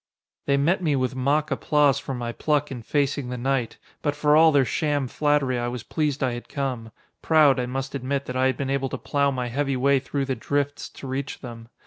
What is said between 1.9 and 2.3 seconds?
for